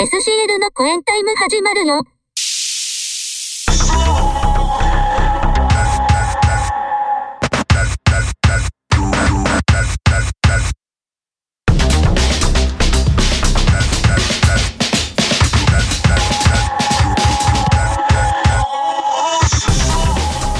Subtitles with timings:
[0.00, 2.04] SCL のコエンタイム始まるよ。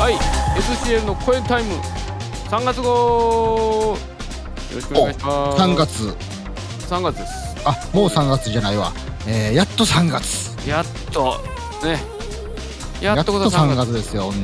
[0.01, 0.15] はい
[0.59, 1.75] SCL の公演タイム。
[2.51, 3.97] 3月号。
[3.97, 3.99] よ
[4.75, 5.63] ろしくお願いします。
[5.63, 6.17] 3月。
[6.91, 7.33] 3月です。
[7.65, 8.93] あもう3月じゃないわ、
[9.31, 10.57] えー、やっと3月。
[10.67, 11.37] やっと
[11.85, 12.01] ね。
[13.01, 13.93] ややっとっとこそ3 3月。
[13.93, 14.35] 月ですよ本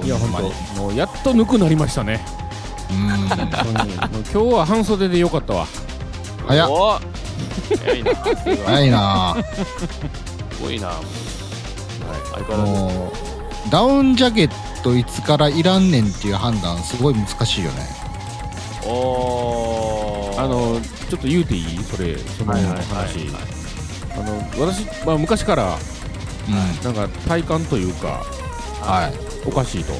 [0.00, 0.48] 当いやほんまに。
[0.48, 2.24] 本当もうやっとぬくなりましたね。
[2.90, 3.08] うん。
[3.28, 3.96] 本当に。
[3.96, 5.66] もう今日は半袖でよかったわ。
[6.46, 6.70] 早っ。
[6.70, 7.00] お
[7.84, 8.14] 早いな。
[8.14, 9.36] す早いな。
[10.62, 10.86] ごいな。
[10.88, 10.96] はい
[12.34, 13.12] 相変わらずも
[13.66, 14.50] うダウンジャケッ
[14.82, 17.86] トいつからいらんねんっていう判断すごい難しいよね。
[18.84, 20.42] おー。
[20.44, 20.80] あの
[21.10, 21.84] ちょっと言うていい？
[21.84, 23.61] それその話、はいはいはい
[24.16, 25.78] あの私、まあ、昔から
[26.48, 28.24] うんなんか体感というか
[28.80, 29.48] はい。
[29.48, 29.96] おかしいと、う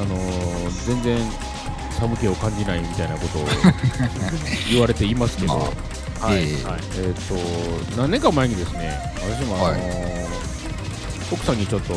[0.00, 1.18] あのー全然
[1.98, 3.46] 寒気を感じないみたいなことを
[4.70, 5.72] 言われていますけど、
[6.20, 6.38] まはい。
[6.38, 6.64] ええ。
[6.64, 6.80] はい。
[6.98, 7.34] えっ、と
[7.96, 10.26] 何年か前にですね私もあのー
[11.32, 11.94] 奥さんにちょっと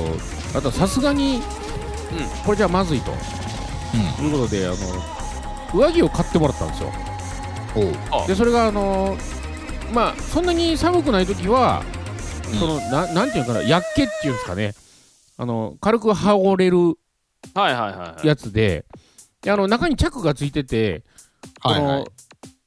[0.55, 1.41] あとさすがに、
[2.43, 3.11] これじゃまずいと。
[3.11, 4.25] ん。
[4.25, 4.75] いうことであの
[5.73, 6.91] 上着を買ってもらったんですよ。
[8.27, 9.16] でそれがあの
[9.94, 11.84] まあそんなに寒くない時は、
[12.52, 12.59] うん。
[12.59, 14.73] そのななんていうのかなやっけっていうんですかね。
[15.38, 16.94] あの軽く羽織れるはい
[17.56, 18.28] はいはいはい。
[18.28, 18.86] やつで
[19.42, 21.04] であの中にチャックがついてて、
[21.62, 22.06] はいはい。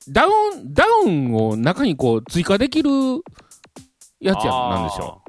[0.09, 2.91] ダウンダウンを中にこう追加できる
[4.21, 5.23] やつやなんですよ。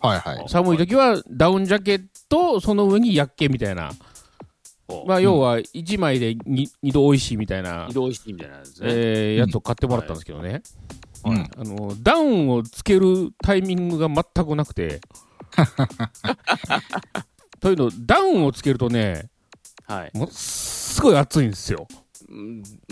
[0.00, 0.48] はいはい。
[0.48, 3.90] 寒い時はダウンジャケットその上にやっけみたいな。
[4.88, 5.04] お。
[5.06, 7.86] まあ要は1枚で 2, 二度おいしいみたいな。
[7.90, 8.88] 移、動してみたいなやつね。
[8.90, 10.62] えーやつを買ってもらったんですけどね、
[11.26, 11.50] うん。
[11.56, 15.00] あのダウンをつけるタイミングが全くなくて。
[17.60, 19.28] というのダウンをつけるとね
[19.86, 20.10] はい。
[20.16, 22.05] もうすごい暑いんですよ、うん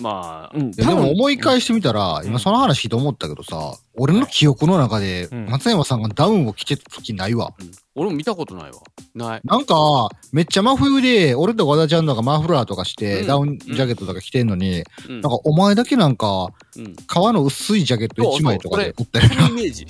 [0.01, 0.57] まあ。
[0.57, 5.47] うん、でも思い返してみたら、今その話聞いて思ったけどさ、俺の記憶の中で、うん。
[5.47, 7.53] 松山さんがダウンを着てた時ないわ。
[7.59, 7.71] うん。
[7.97, 8.79] 俺も見たことないわ。
[9.15, 9.41] ない。
[9.45, 13.27] なんか、めっちゃ真冬で、俺と和田ちゃんとかマフラーとかして、うん。
[13.27, 15.21] ダウンジャケットとか着てんのに、うん。
[15.21, 16.97] なんかお前だけなんか、うん。
[17.07, 19.29] 革の薄いジャケット1枚とかでおったよ。
[19.35, 19.49] な。
[19.49, 19.87] イメージ。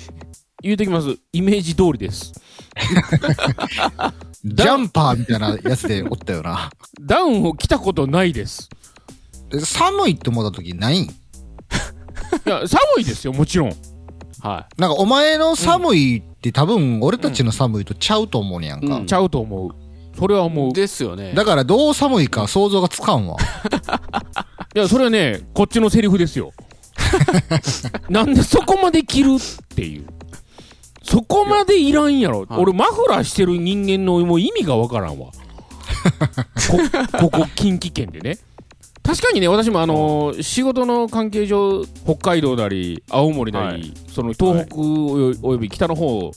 [0.61, 1.15] 言うときます。
[1.31, 2.33] イメージ通りです。
[4.43, 6.71] ジャンパーみたいなやつでおったよな。
[7.01, 8.69] ダウンを着たことないです。
[8.69, 8.75] で
[9.63, 11.01] 寒いって思った時ない？
[11.01, 11.09] んい
[12.45, 13.73] や寒いですよもちろん。
[14.41, 18.97] はなんかお前の寒いって多分俺たちの寒いとちゃうと思うねやんか。
[18.97, 19.05] うん。
[19.05, 19.71] ちゃうと思う。
[20.17, 20.69] それは思う。
[20.69, 21.33] いですよね。
[21.33, 23.37] だからどう寒いか想像がつかんわ。
[24.75, 26.51] いやそれはねこっちのセリフですよ。
[28.09, 30.07] なんでそこまで着るっていう。
[31.03, 32.59] そこまでいらんやろ、はい。
[32.59, 35.27] 俺マフラーしてる人間のもう意味がわからんわ。
[37.11, 38.37] こここ近畿圏でね
[39.05, 43.93] 確かにね私もあのー仕事の関係上北海道なり青森なり、はい。
[44.11, 44.77] その東北
[45.45, 46.31] および北の方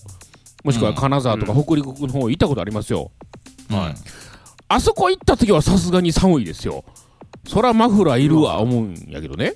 [0.64, 3.10] もしくは金沢とかう北陸の方行ったことありますよ、
[3.70, 3.94] はい。
[4.68, 6.84] あそこ行った時はさすがに寒いですよ。
[7.46, 9.54] そらマフラーいるわ思うんやけどね、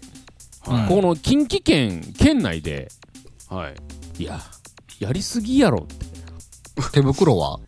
[0.67, 2.89] うんこの近畿圏県内で
[3.51, 4.22] はい。
[4.22, 4.41] いや
[5.01, 5.87] やりすぎやろ
[6.93, 7.59] 手袋は？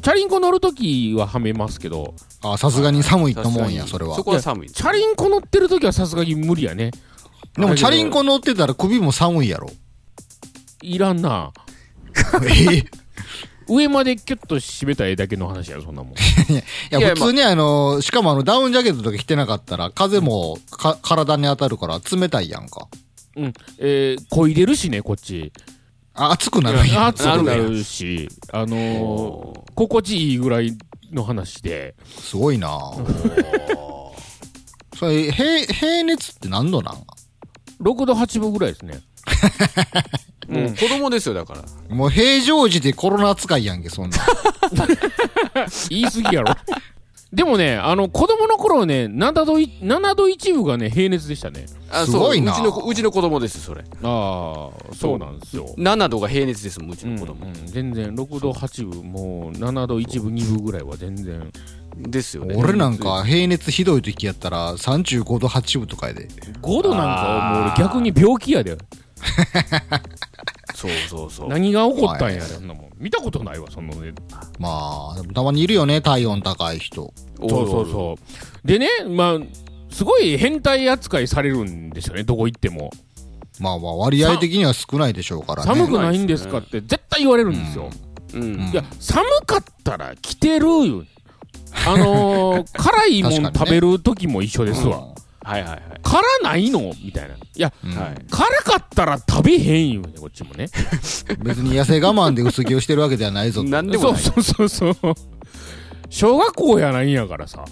[0.00, 2.14] チャリンコ乗るときははめますけど。
[2.42, 4.16] あ、さすがに寒いと思うんや、それは。
[4.16, 4.24] そ。
[4.24, 4.70] こは寒い。
[4.70, 6.90] チャリンコ乗ってるときはさすがに無理やね。
[7.56, 9.70] でもチャリンコ乗ってたら首も寒いやろ。
[10.82, 11.52] いらんな。
[12.48, 12.84] え？
[13.70, 16.12] 上までキュッと締めたいだけの話やそんなもん。
[16.12, 22.88] いいや、や普通にあの、しかもあの、ダウンジャケットとか着てなかったら、風もか体に当たるから冷たいやんか。
[23.36, 23.52] うん。
[23.78, 25.52] えー、こいでるしねこっち。
[25.56, 25.60] あ、
[26.14, 27.06] 熱くなるんや。
[27.06, 30.76] 暑くなるしあのー、心地いいぐらい
[31.12, 31.94] の話で。
[32.04, 32.78] すごいな。
[34.96, 36.94] それ、平、平熱って何度なん
[37.80, 39.00] ？6度8分ぐらいですね。
[40.48, 41.94] もう子供ですよだから。
[41.94, 44.16] もう平常時でコロナ扱いやんけ、そんな。
[44.18, 44.20] ん。
[45.88, 46.54] 言い過ぎやろ
[47.32, 51.66] でもねあの子供の頃ね7度い7度1分がね平熱でしたね。
[51.90, 52.52] あすごいな。
[52.54, 53.82] そううちのうちの子供ですそれ。
[54.02, 55.66] ああそうなんですよ。
[55.78, 57.52] 7度が平熱ですもんうちうんの子供、うん。
[57.66, 61.52] 全然6度8分もう7度1分2分ぐらいは全然。
[61.96, 62.54] ですよね。
[62.56, 66.26] 俺なんか平熱ひどい時やったら35度8分とかやで。
[66.62, 68.76] 5度なんかはもう俺逆に病気やで
[70.80, 71.48] そうそうそう。
[71.48, 72.40] 何が起こったんや？
[72.40, 72.48] はい。
[72.48, 72.90] そんなもん。
[72.98, 74.12] 見たことないわそんなのね
[74.58, 77.12] まあ、でもたまにいるよね、体温高い人。
[77.38, 78.18] そうそうそ
[78.64, 78.66] う。
[78.66, 79.38] でねまあ
[79.90, 82.90] すごい変態扱いされるんですよねどこ行っても。
[83.58, 85.74] まあまあ割合的には少ないでしょうからね。
[85.74, 87.90] 寒くないんですかって絶対言われるんですよ。
[88.34, 88.70] うん。
[88.72, 91.04] いや、寒かったら着てるよ。
[91.86, 95.08] あのー、 辛いもん食べる時も一緒ですわ。
[95.50, 96.92] はいはいはい辛ないの？
[97.04, 97.34] みたいな。
[97.34, 100.68] いや、うんはい辛かったら食べへんよね、こっちもね。
[101.42, 103.68] 別に痩せ我慢で薄着をしてるわけではないぞと。
[103.68, 105.14] なんでもないそうそうそうそう。
[106.08, 107.64] 小学校やないんやからさ。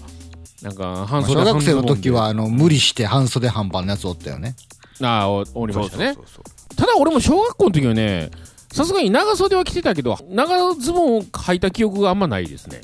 [0.61, 4.55] なんか、ま半袖あ小学生の時は、あの、無理して半袖半端のやつおったよね。
[5.01, 6.15] ああ、おおりましたねそう。
[6.15, 8.29] そうそうただ俺も小学校の時はね、
[8.73, 12.81] さすがに長袖は着てたけど、長ズボンを履いた記憶があんまないですね。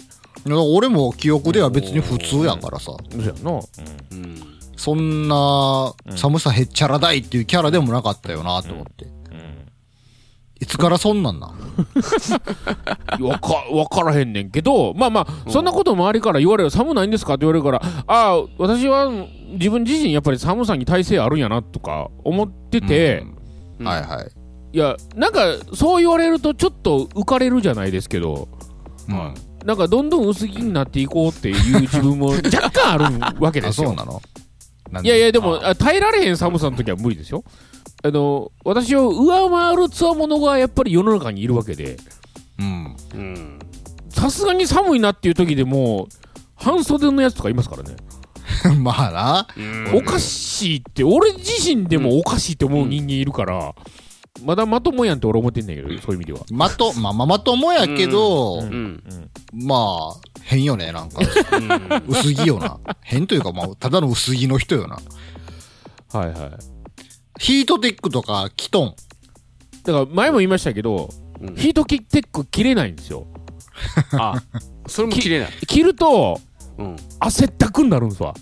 [0.47, 2.85] 俺も記憶では別に普通やからさ。
[2.85, 3.51] そうやな。
[4.11, 9.07] うんそんな、寒さへっちゃらだいっていうキャラでもなかったよなと思って。
[10.61, 11.51] いつからそんなんなん？
[13.21, 19.09] わか、わからへんねんけど、まあまあ、そんなこと周りから言われる、寒ないんですかって言われるから、ああ、私は
[19.51, 23.25] 自分自身やっぱり寒さに耐性あるんやなとか思ってて、
[23.79, 23.87] うん。
[23.87, 24.31] はいはい。
[24.73, 25.39] いや、なんか
[25.73, 28.47] そう言われるとちょっと浮かれるじゃないですけど、
[29.09, 29.33] うん。
[29.65, 33.89] なんかどんどん薄着になっていこうっていう自分も若干あるわけであ、すよ。
[33.89, 34.21] そうなの？
[35.03, 37.43] いやいや、でも、あ耐えられへん寒さの時は無理ですよ。
[38.03, 41.97] あの、私を上回るつわものがやっぱり世の中にいるわけで、
[42.59, 42.95] うん。
[43.13, 43.59] うん
[44.09, 46.07] さすがに寒いなっていう時でも、
[46.55, 47.95] 半袖のやつとかいますからね。
[48.79, 49.47] まあな。
[49.57, 53.75] うんおかしいって、俺自身でもおかしいって思う人間いるから、
[54.43, 56.39] まだまともやんって俺思ってんねんけど、そういう意味では。
[56.51, 59.01] まと、まあまあまともやけど、うん
[59.53, 61.19] うんまあ、変よね、なんか。
[61.19, 62.79] うん薄着よな。
[63.01, 64.99] 変というか、まあ、ただの薄着の人よな。
[66.11, 66.51] はいはい。
[67.39, 68.95] ヒートテックとか着とん。
[69.83, 71.09] だから前も言いましたけど、
[71.41, 73.27] うんヒートテック着れないんですよ。
[74.17, 74.41] あ
[74.87, 76.39] それも切れない着ると、
[76.77, 78.33] うん汗ったくになるんですわ。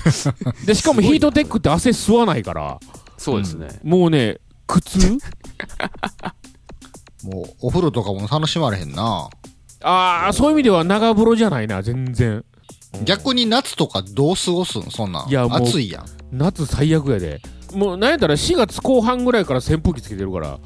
[0.66, 2.78] で、しかもヒートテックって汗吸わないから、
[3.16, 5.18] そうですねもうね、苦痛
[7.24, 9.28] もう、お風呂とかも楽しまれへんな。
[9.82, 12.44] ああ、そういう意味では長風呂じゃないな、全然。
[13.04, 14.82] 逆に夏とかどう過ごすん？
[14.90, 15.28] そんなん。
[15.28, 16.04] いやもう暑いやん。
[16.32, 17.40] 夏最悪やで。
[17.74, 20.58] もう、なんやったら4月後半ぐらいから扇風機つけてるから。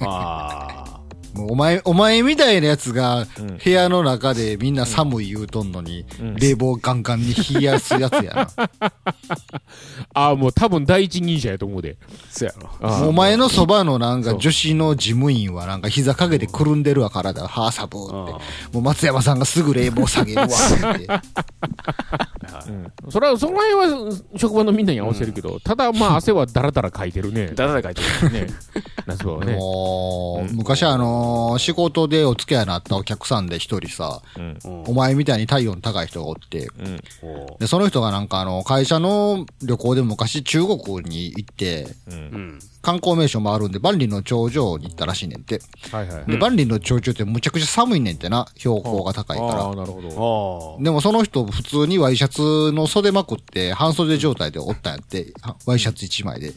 [0.06, 0.95] あ
[1.36, 8.48] もうお前、お前みたいなやつがうん、部屋の中でみんな寒い言うとんのに、うん冷房ガンガンに冷やすやつやな。
[10.14, 11.96] ああ、もう多分第一人者やと思うで。
[12.02, 18.32] あそうやろあお前のそばのなんか女子の事務員はなんか膝掛けてくるんでるわ体が、はあ、サブーって。
[18.34, 18.38] あ
[18.72, 21.06] もう松山さんがすぐ冷房下げるわって。
[22.68, 22.92] うん。
[23.10, 27.48] それは、その辺は職場のみんなに合わせるけど、ただまあ汗はダラダラかいてるね。
[27.48, 28.46] だらだら書いてるね。
[29.06, 29.58] 夏場はでね。
[29.58, 34.58] も、昔あのー仕事でお付き合いになったお客さんで一人さ、うん。
[34.64, 37.00] うんお前みたいに体温高い人がおって、うん。
[37.22, 40.76] おで、その人がなんかあの、会社の旅行で昔中国
[41.08, 42.58] に行って、うん。
[42.90, 45.60] うん観光名所もあるんで、万里の長城に行ったらしいねんて。
[45.90, 46.24] はいはい。
[46.30, 50.74] で、万里の長城ってむちゃくちゃ寒いねんてな、標高が高いあかあ、なるほど。
[50.76, 50.84] あら。
[50.84, 55.32] でもその人普通にワイシャツの袖まくって半袖状態でおったんやって、
[55.66, 56.52] ワイシャツ1枚で。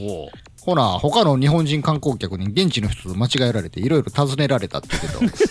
[0.00, 0.30] お
[0.62, 5.08] ほな、他の日本人観光客に現地の人と間違えられていろいろ尋ねられたって言って
[5.38, 5.44] た。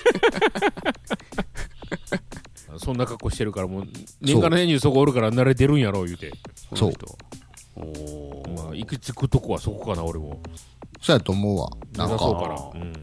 [2.83, 3.83] そんな格好してるから、もう、
[4.19, 6.31] 年間の年中そこおるから慣れてるんやろ、言うて。
[6.73, 6.93] そう
[7.75, 10.41] おおまあ、行き着くとこはそこかな、俺も。
[11.01, 11.69] そうやと思うわ。
[11.95, 12.81] なん指そうかな。
[12.81, 12.93] うん。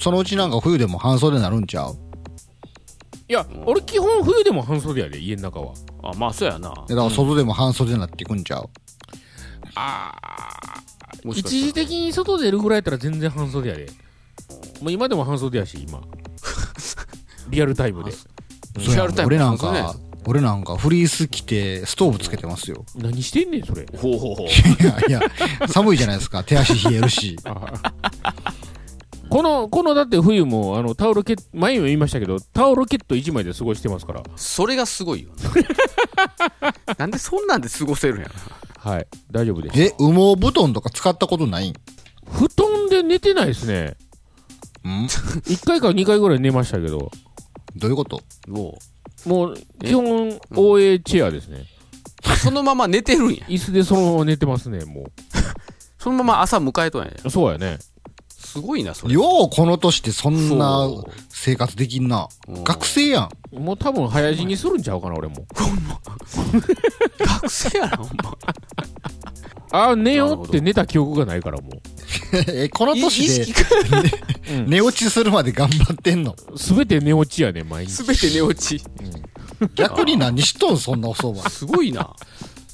[0.00, 1.96] そのうちなんか冬でも半袖になるんちゃう？
[3.28, 5.72] いや、俺基本冬でも半袖やで、家の中は。
[6.02, 8.68] あまあそうやなでだから外でも半袖になっていくんちゃう？
[9.76, 10.12] あ
[11.24, 13.86] もしかしたら一時的に外出るぐらいやったら全然半袖やで。
[14.82, 16.02] もう今でも半袖やし、今。
[17.48, 18.12] リアルタイムで。
[18.12, 18.18] そ
[18.78, 19.94] うやリアルタイム俺なんか、
[20.26, 22.84] 俺なんかフリース着てストーブつけてますよ。
[22.96, 23.86] 何してんねん、それ。
[23.96, 24.50] ほうほうほうい
[24.86, 25.20] やいや、
[25.68, 26.42] 寒いじゃないですか。
[26.44, 27.36] 手足冷えるし。
[29.30, 34.22] この、このだって冬も、あの、タオルケット、前も言いましたけど、タオルケット1枚で過ごしてますから。
[34.36, 35.30] それがすごいよ
[36.86, 38.30] な なんでそんなんで過ごせるんや
[38.78, 39.06] はい。
[39.30, 39.80] 大丈夫です。
[39.80, 41.70] え、羽毛布団とか使ったことない？
[41.70, 41.74] ん
[42.30, 43.96] 布団で寝てないですね。
[44.86, 47.10] ん？1回か2回ぐらい寝ましたけど、
[47.76, 48.22] どういうこと？
[48.46, 48.78] も
[49.26, 51.64] もう、基本、OA チェアですね。
[52.32, 55.06] うそのまま寝てるんや椅子でそのまま寝てますね、も
[55.98, 57.30] そのまま朝迎えとんやう。
[57.30, 57.78] そうやね。
[58.28, 60.88] すごいなそれようこの年でそんな
[61.28, 62.64] 生活できんなうん。
[62.64, 63.58] 学生やん。
[63.58, 65.46] もう多分早死にするんちゃうかな、俺も。
[67.18, 68.36] 学生やなほんま
[69.72, 71.70] ああ、寝ようって寝た記憶がないから、も
[72.48, 73.68] え、この年で識が
[74.66, 76.34] 寝落ちするまで頑張ってんの？
[76.52, 76.58] う。
[76.58, 78.02] すべて寝落ちやね、毎日。
[78.02, 78.84] 全て寝落ち
[79.74, 81.48] 逆に何しとんそんな遅うま。
[81.50, 82.14] すごいな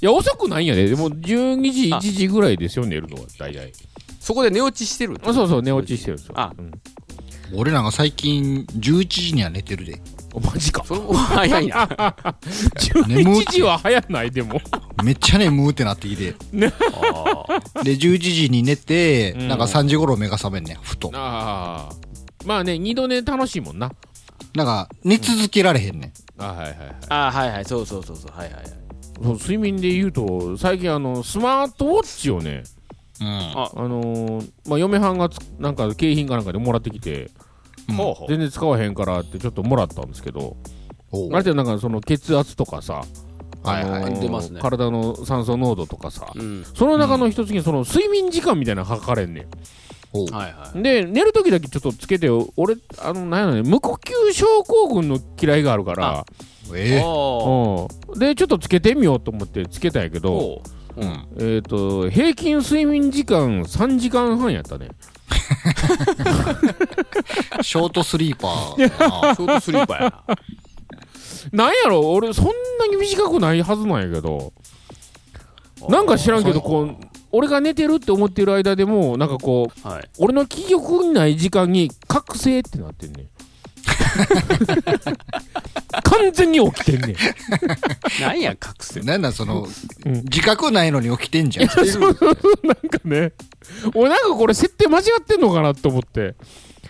[0.02, 0.88] いや、遅くないんやで。
[0.88, 3.73] でも、12時、1時ぐらいですよ、寝るのは、大体。
[4.18, 6.35] そこで寝落ちしてるあそうそう、寝落ちしてるんですよ。
[6.37, 6.70] あうん
[7.52, 10.00] 俺なんか最近11時には寝てるで。
[10.32, 10.84] おマジか。
[10.84, 11.87] その早いな
[12.76, 14.60] 11時は早ない、でも。
[15.02, 16.34] めっちゃ眠ーってなってきて。
[16.94, 21.10] あーで、11時に寝て、うんなんか3時頃目が覚めんねん、ふと。
[21.14, 21.94] ああ。
[22.44, 23.92] まあね、二度寝楽しいもんな。
[24.54, 26.42] なんか、寝続けられへんねん。
[26.42, 26.78] あはいはいはい。
[27.08, 28.64] あーはいはいそうそうそうそうはいはいはい
[29.22, 32.62] そう睡眠で言うと、最近あの、スマートウォッチをね、
[33.20, 33.28] うん。
[33.28, 37.30] ああのーまあ、嫁はんがつなんか景品かなんかでもらってきて、うん
[37.90, 38.28] ほうほう。
[38.28, 40.56] 全然使わへんからってちょっともらったんですけど、
[41.32, 43.02] あれってなんかその血圧とかさ、
[43.62, 44.04] はいはい。
[44.04, 44.61] あのー出ますね。
[44.61, 46.64] 体の酸素濃度とかさ、うん。
[46.75, 49.47] その中の一つにその睡眠時間みたいなの測れんね
[50.12, 50.26] おう。
[50.32, 50.78] はいはい。
[50.78, 50.82] ん。
[50.82, 56.25] で、寝るときだけちょっとつけてよ、俺、あの、なんやろね、無呼吸症候群の嫌いがあるから、
[56.75, 57.02] ええ。
[57.04, 58.18] おうん。
[58.18, 60.62] で、ちょっとつけてみようと思ってつけたんやけど、お
[60.97, 61.00] う。
[61.00, 61.28] うん。
[61.38, 64.88] えっ、と、平均睡眠時間3時間半やったね。
[67.62, 68.94] ショートスリーパーやな。
[69.34, 70.25] ショートスリーパーやな。
[71.52, 72.12] なんやろ？
[72.12, 72.52] 俺そんな
[72.88, 74.52] に短くないはずなんやけど、
[75.88, 76.96] なんか知らんけど、こう、
[77.32, 80.08] 俺が寝てるって思ってる間でも、なんかこう、はい。
[80.18, 83.28] 俺の記憶にない時間に覚醒ってなってんねん。
[86.04, 87.16] 完全に起きてんねん。
[88.20, 89.66] なんや覚醒なんだその、
[90.04, 91.66] うん自覚ないのに起きてんじゃん。
[91.68, 91.85] なんか
[93.04, 93.32] ね、
[93.94, 96.35] 俺なんかこれ設定間違ってんのかなって思って。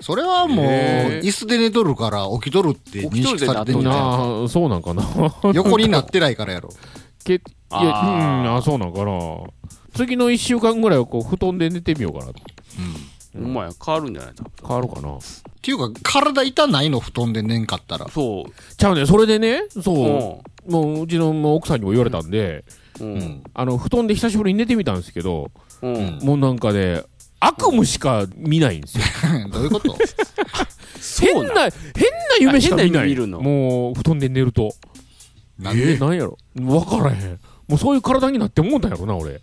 [0.00, 3.92] それはもう、椅子で寝とるから起きとるって認識されてんじゃん。
[3.92, 5.04] なあ、そうなんかな。
[5.52, 6.70] 横になってないからやろ。
[7.24, 7.40] けい
[7.70, 9.12] や、うん、あーあ、そうなんかな。
[9.94, 12.26] 次の1週間ぐらいはこう、布団で寝てみようかな。
[12.26, 12.34] うん。
[13.34, 15.14] お前変わるんじゃないの変わるかな。
[15.16, 15.20] っ
[15.62, 18.08] ていうか、体痛ないの布団で寝んかったら。
[18.08, 22.64] そうちゃうね、それでね、そう、うもううちのもう奥さんにも言われたんで、
[23.00, 23.42] んううんん。
[23.54, 25.50] あの、布団で久しぶりに寝てみたんですけど、
[25.82, 27.02] うんうんもうなんかね、
[27.40, 29.04] 悪夢しか見ないんですよ。
[29.50, 29.96] どういうこと？
[31.00, 31.70] そうな変な、変な
[32.40, 32.90] 夢しか見ない。
[32.90, 33.40] あ変な夢見るの？
[33.40, 34.74] もう、布団で寝ると。
[35.58, 36.36] なんで、えなんやろ？
[36.64, 37.38] わからへん。
[37.68, 39.40] もうそういう体になってもうたんやろな、俺。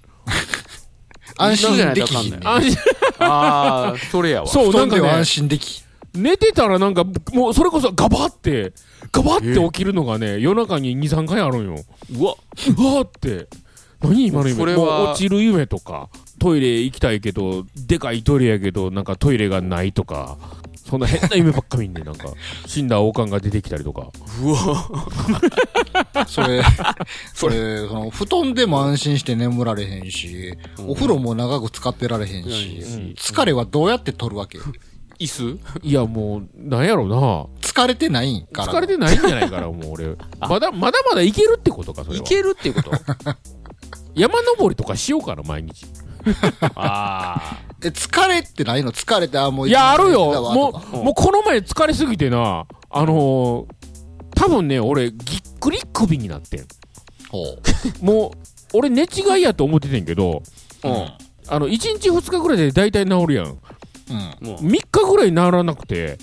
[1.38, 2.39] 安心できひんね。
[2.44, 2.77] 安心
[3.19, 4.47] ああそれやわ。
[4.47, 5.09] そう、なんかね。
[5.09, 5.83] 安、心でき。
[6.13, 8.74] 寝てたらなんか、もうそれこそガバって、
[9.12, 11.83] ガバって起きるのがね、夜中に2、3回あるんよ。
[12.17, 12.33] うわ。
[12.33, 13.47] うわーって、
[14.01, 14.59] 何今の夢？
[14.59, 15.12] それは。
[15.12, 16.09] 落ちる夢とか、
[16.39, 20.38] トイレ行きたいけど、でかいトイレやけど、なんかトイレがないとか、
[20.89, 22.29] そんな変な夢ばっか見んねんなんか、
[22.65, 24.10] 死んだ王冠が出てきたりとか。
[24.44, 26.62] うわそれ、
[27.34, 34.60] それ、その、布団でも安心して眠られへんし、お風呂も長く使ってられへんし、うん疲れはどうやって取るわけ？
[35.20, 35.60] 椅子？
[35.82, 37.17] いや、もう、なんやろな。
[37.62, 38.74] 疲れてないんから。
[38.74, 40.15] 疲れてないんじゃないかな、もう俺。
[40.39, 42.24] まだ、まだまだいけるってことか、それは。
[42.24, 42.91] いけるっていうこと？
[44.15, 45.86] 山登りとかしようかな、毎日。
[46.75, 48.91] あえ、疲れってないの？
[48.91, 50.25] 疲れて、あ、もういや、あるよ。
[50.53, 53.65] もう、もうこの前疲れすぎてな、あのー、
[54.36, 56.65] 多分ね、俺、ぎっくり首になってん。
[57.29, 57.57] ほ
[58.01, 58.34] も
[58.74, 60.41] う、俺寝違いやと思っててんけど、
[60.84, 60.88] う。
[60.88, 61.07] うん。
[61.50, 63.46] あの、1日2日ぐらいで大体治るやん。
[63.46, 63.55] うん。
[64.13, 66.17] あもう3日ぐらい治らなくて、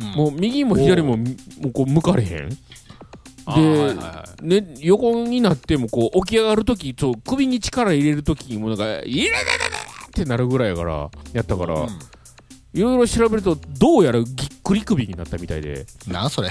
[0.00, 1.24] うんもう右も左も、も
[1.64, 2.56] うこう向かれへん。
[3.52, 11.88] はいはいはね、横になってもこう起き上がるとき、首に力入れるときにもなんか、いれれれれってなるぐらいやから、やったから、うん
[12.74, 16.48] いろいろ調べると、どうやらぎっくり首になったみたいで、なんそれ。
[16.48, 16.50] い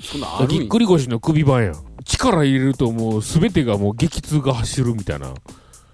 [0.00, 1.74] そんなんあぎっくり腰の首版やん。
[2.04, 5.34] 力入れるともうすべてがもう激痛が走るみたいな。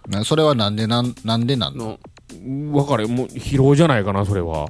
[0.08, 1.98] なそれはなんでなん、なんでなんの？
[2.72, 4.68] わかれ、もう疲労じゃないかな、それは。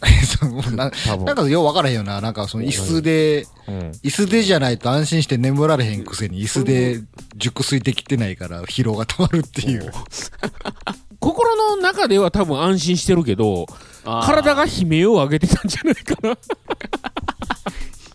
[0.38, 0.90] そうな。
[1.24, 2.20] なんかよう分からへんよな。
[2.20, 3.90] なんかその椅子で、うん。
[4.02, 7.00] 椅子でじゃないと安心して眠られへんくせに椅子で
[7.36, 9.92] 熟睡できてないから疲労が溜まるっていう。
[11.18, 13.66] 心の中では多分安心してるけど、
[14.04, 16.38] 体が悲鳴を上げてたんじゃないかな。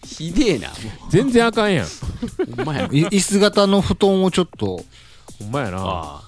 [0.05, 0.75] ひでえなも
[1.09, 1.85] 全然あかんやん。
[1.85, 1.89] う
[2.55, 4.83] ほんまやい椅子型の布団をちょっと、
[5.39, 6.21] ほんまやな。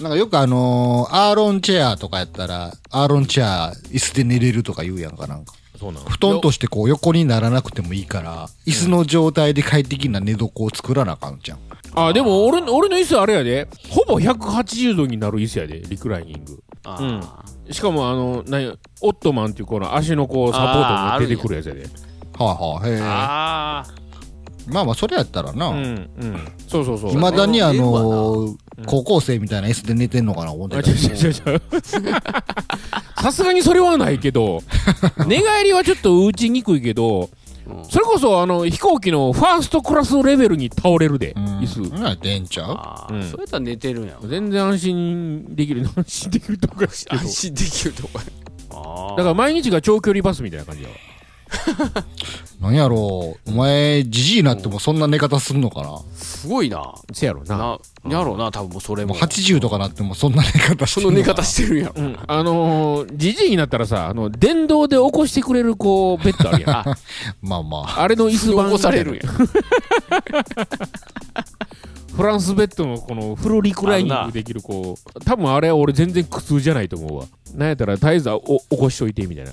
[0.00, 5.54] あなんかよくあのーアーロンチェアとかやったら、アーロンチェア椅子で寝れるとか言うやんかなんか。
[5.78, 6.06] そうなの。
[6.06, 11.58] 布団としてこう横にならなくてもいいから、椅子の状態で快適な寝床を作らなあかんじゃん。
[11.94, 13.68] あ、でも俺の、俺の椅子あれやで。
[13.88, 16.62] ほぼ180度になる椅子やで、リクライニング。
[16.84, 21.82] ーあしかもあの、なにオットマンっていうこの足のこう、サポートに出てくるやつやで。
[21.82, 21.88] は
[22.38, 22.96] あはあ、へえ。
[22.96, 23.86] ーあ
[24.68, 25.68] まあまあ、それやったらな。
[25.68, 25.80] うん、う
[26.26, 26.52] ん。
[26.68, 27.12] そうそうそう。
[27.12, 28.56] いまだにあのー
[28.86, 31.62] 高校生みたいな椅子で寝てんのかな思ってあ、た違う違う違う。
[33.22, 34.62] さすがにそれはないけど、
[35.26, 37.28] 寝返りはちょっと打ちにくいけど、
[37.88, 41.82] それこそあの飛行機のファーストクラスレベルに倒れるで、椅子。
[41.82, 42.02] うん。
[42.02, 42.70] なでんちゃう？
[42.72, 43.22] ああ、うん。
[43.22, 44.28] そうやったら寝てるんやろ。
[44.28, 48.20] 全然安心できる、安心できるとかして安心できるとか。
[49.16, 50.94] だから毎日が長距離バスみたいな感じやわ。
[52.60, 53.50] なんやろう。
[53.50, 55.98] お前、じじいになってもそんな寝方すんのかな？
[56.14, 57.56] すごいなせやろな。
[57.56, 57.78] な
[58.08, 66.70] やろうな多分もうそれももう80とかなってもそんな寝方してその寝んのかな方してるんやろうん、あのー、じじいになったらさ、あの、電動で起こしてくれる、こう、ベッドあるやん。
[66.70, 66.84] あ
[67.42, 68.08] まあまあ。
[68.08, 68.66] れの椅子版。
[68.66, 69.22] 起こされるんや
[72.14, 77.24] フランスベッドのこのフルリクライニングできる、こう、多分あれは俺全然苦痛じゃないと思うわ。
[77.54, 79.52] なんやったら、絶えずはお起こしといて、みたいな。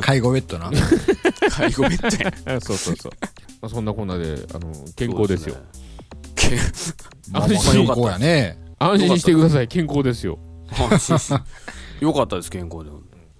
[0.00, 0.70] 介護ベッドな。
[1.50, 3.12] 介護ベッド そうそうそう。
[3.60, 5.56] まあ、そんなこんなで、あの、健康ですよ。
[6.34, 6.56] け
[7.30, 8.58] まあまあ健康やね。
[8.78, 10.38] 安心してください、健康ですよ。
[10.90, 11.34] 安心し
[12.00, 12.90] よかったです健康で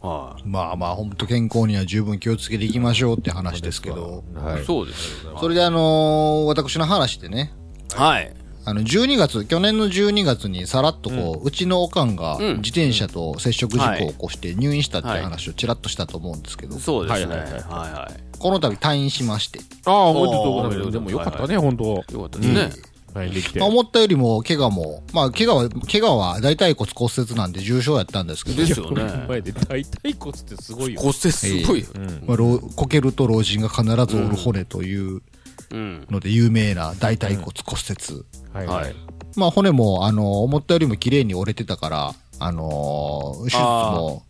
[0.01, 4.25] はいまあまあ、ほんと健康には十分気をつけていきましょうって話ですけど。
[4.35, 4.65] はい。
[4.65, 7.53] そうですよそれであのー私の話でね、
[7.95, 8.33] はい
[8.69, 12.57] あの、12月、去年の12月にさらっとこう、うちのおかんがうん。
[12.59, 17.35] 自転車と接触事故を起こして入院したっていう話をちらっとしたと思うんですけど、そうですね。
[17.35, 18.39] はいいははいはいはい。
[18.39, 20.87] この度退院しまして、ああ、おめでとうございます。
[20.87, 21.85] おーでもよかったね、本当。
[21.85, 22.71] よかったですね。
[23.15, 23.59] はい、できて。
[23.59, 29.25] まあ、思ったよりも怪我も、まあ、怪我は、怪我は大腿骨骨折なんで重傷やったんですけど、ですよね。
[29.29, 31.01] 前で大腿骨ってすごいよ。
[31.01, 31.87] 骨折すごいよ。
[31.95, 32.23] うん。
[32.27, 35.05] まあ、老こけると老人が必ず折る骨という。
[35.05, 35.23] うん
[35.71, 38.25] ので有名な大腿骨骨折。
[38.53, 38.67] はい。
[38.67, 38.95] はい。
[39.37, 44.23] まあ骨も、あの、思ったよりも綺麗に折れてたから、あのー手術も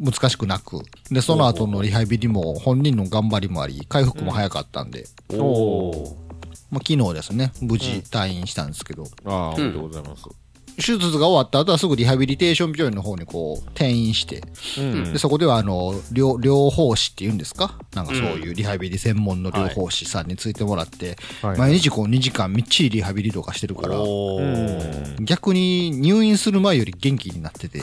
[0.00, 0.80] 難しくなく、
[1.10, 6.16] で、その後のリハビリも本人の頑張りもあり、回復も早かったんで、おお
[6.70, 10.24] まあ昨日ですね、無事退院したんですけど、ああ、おめでとうございます。
[10.80, 14.42] 手術が終わった後はすぐリハビリテーション病院の方にこう転院して、
[14.78, 15.12] うん。
[15.12, 17.78] で、そこではあの、療、療法士っていうんですか？
[17.94, 18.06] なん。
[18.06, 21.58] かそういうリハビリ専門の療法士さんについてもらって、はい。
[21.58, 25.20] 毎日こう2時間みっちりリハビリとかしてるから、おうー。
[25.20, 25.24] ん。
[25.24, 27.80] 逆に入院する前より元気になってて、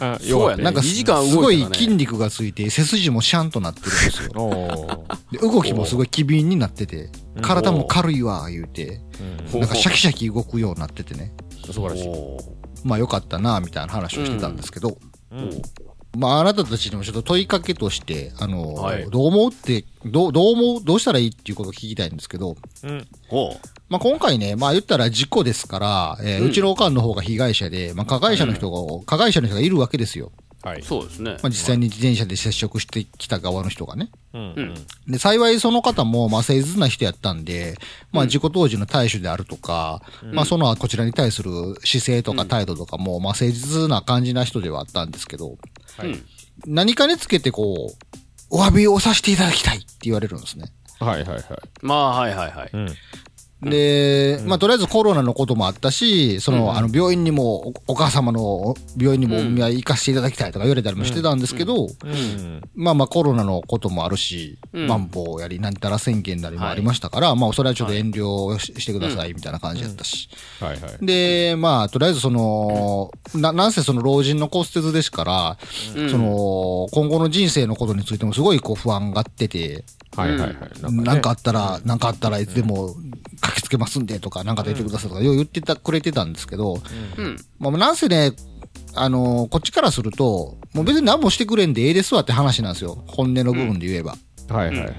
[0.00, 0.64] あ そうやね。
[0.64, 5.06] なんか2時間すごい筋肉がついて、背筋もシャンとなってるんですよ。
[5.32, 7.10] で動きもすごい機敏になってて、
[7.42, 9.00] 体も軽いわ、言うて、
[9.52, 9.60] うん。
[9.60, 11.32] なんかシャキシャキ動くようになっててね。
[11.72, 12.10] 素晴らしい。
[12.84, 14.96] まあよかったな、みたいな話をしてたんですけど、
[15.30, 15.62] うん。
[16.16, 19.10] まああなたたちにもちょっと問いかけとして、あの、はい。
[19.10, 23.06] どう思うって、どう、どう思う、どうしたらいいっていうことを聞きたいんですけど、うん。
[23.28, 23.56] ほ
[23.88, 30.32] まあ今回ね、まあ言ったら事故ですから、えーううんちのおかんの方が被害者で、まあ加害者の人が、加害者の人がいるわけですよ。
[30.64, 30.80] はい。
[30.80, 34.10] うそうですねまあ実際に自転車で接触してきた側の人がね。
[34.32, 34.74] うん。
[35.06, 37.76] で、幸いその方も、まあ、誠実な人やったんで、
[38.12, 41.50] まあ、事故当時の対処であるとか、まあ、その、こちらに対する
[41.84, 45.58] 姿勢とか態度とかも、まあ、誠実な感じな人ではあったんですけど、
[45.96, 46.26] はいうん
[46.66, 50.66] 何かにつけてこう、お詫びをさせていただきたいって言われるんですね。
[51.00, 51.42] はいはいはい。
[51.82, 52.88] まあはいはいはいうん。
[53.64, 62.62] で、まあ、とりあえずコロナのこともあったし、その、あの、病院にも、おお母様の病院にもお見舞い行かせていただきたいとか言われたりもしてたんですけど、うん。
[62.74, 64.86] まあまあコロナのこともあるし、うん。
[64.86, 70.28] マンボウやり、なんたら宣言なりもありましたから、まあそれはちょっと遠慮ししてくださいみたいな感じだったし。
[71.00, 75.58] で、まあとりあえずその、な、なんせその老人の骨折ですから、
[75.96, 76.10] うん。
[76.10, 79.84] その、今後の人生のことについてもすごいこう不安がってて、
[80.16, 80.92] はいはいはい。
[80.92, 82.94] なんかあねったら、なんかあったらいつでも
[83.40, 86.80] 駆けつけますんでとか、なんか出てくださいとか、よう言ってた、くれてたんですけど、
[87.18, 88.32] うんまあなんせね、
[88.94, 93.02] あのこっちからすると、もう別に何もしてくれんでええですわって話なんですよ。
[93.06, 94.16] 本音の部分で言えば。
[94.48, 94.94] はいはいはい。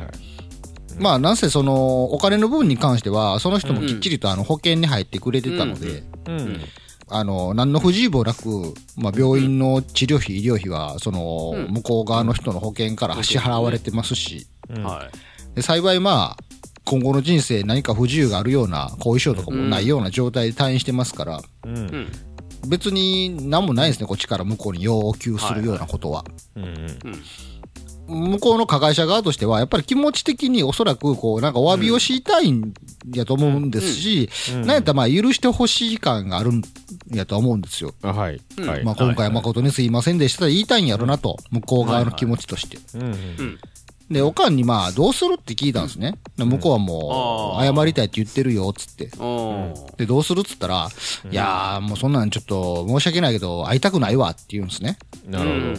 [1.00, 6.62] まあ、なんせその、お金の部分に関しては、その人もきっちりとあの保険に入ってくれてたので、うん。
[7.08, 16.44] あの、何の不自由もなく、まあ、病院の治療費、医療費は、その、うん向こう側の人の保険から支払われてますし、はいで幸いまあ、
[16.84, 21.78] 今後の人生何か不自由があるような後遺症とかもないような状態で退院してますから、うん。
[21.78, 22.12] うん
[22.68, 26.26] 別に何もないですね、こっちから向こうに要求するようなことは。
[26.56, 26.98] うん。
[28.08, 32.74] 向こうの加害者側としては、やっぱり気持ち的におそらく、こう、なんかお詫びをしたいん
[33.14, 36.62] やと思うんですし、なんやったらまあ許してほしい感があるん
[37.12, 37.94] やと思うんですよ。
[38.04, 38.42] あはい。
[38.84, 42.78] まあ今回は誠にすいませんでしたと言いたいんやろなと、向こう側の気持ちとして。
[42.96, 43.60] うん。
[44.10, 46.20] うんで、おかんにまあ、どうするって聞いたんですね。
[46.38, 49.10] で向こうはもう、謝りたいって言ってるよ、つって。
[49.98, 50.90] で、どうするっつったら、
[51.32, 55.00] いやー、もうそんなんちょっと申し訳ないけど、会いたくないわって言うんですね。
[55.28, 55.76] なる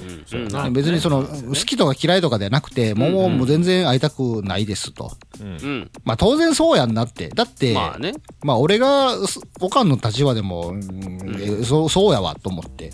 [0.50, 0.70] ほど。
[0.72, 5.12] 別にその、好きとか嫌いとかではなくて、もうもう全然会いたくないですと。
[5.40, 5.90] うん。
[6.04, 7.28] まあ当然そうやんなって。
[7.28, 8.14] だって、まあね。
[8.42, 12.90] まあ俺が、すおかんの立場でも、うんえそう、そうやわと思って。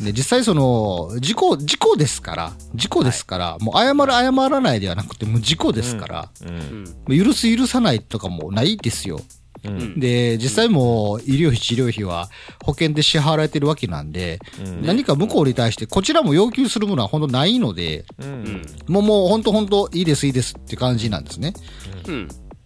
[0.00, 6.84] うんうんで、実際その、事故、事故ですから、事故ですから、もう謝る謝らないではなくて、もう事故ですから、うん。
[6.84, 9.20] もう許す許さないとかもないですよ。
[9.64, 10.00] うん。
[10.00, 12.30] で、実際もう医療費、治療費は
[12.64, 14.38] 保険で支払われてるわけなんで、
[14.82, 18.62] 何か向こうに対して、こちらも要求するものは本当ないので、うん。
[18.88, 21.52] もうもう本当本当いいですいいですって感じなんですね。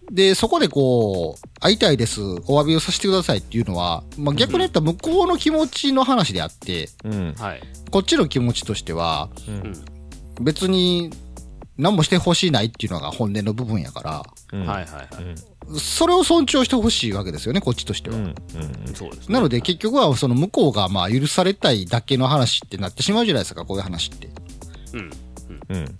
[0.09, 6.89] うんで、そこでこう、会いたいです、お詫びをさせてくださいっていうのは、まあ、逆に言ったら向こうの気持ちの話であって、
[7.37, 7.61] はい。
[7.91, 9.85] こっちの気持ちとしては、うん。
[10.41, 11.11] 別に
[11.77, 14.01] 何もしてほしいないっていうのが本音の部分やか
[14.51, 15.79] ら、はいはいはい。
[15.79, 18.17] それを尊重してほしいわけですよね、こっちとしては。
[18.93, 19.33] そうですね。
[19.33, 24.29] なので結局はその向こうがまあ許されたいだけの話ってなってしまうじゃないですか、こういう話って。
[24.93, 25.97] うん。